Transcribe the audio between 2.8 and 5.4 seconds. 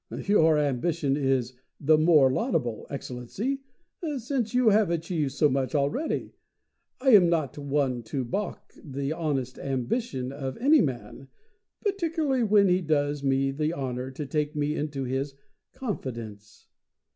Excellency, since you have achieved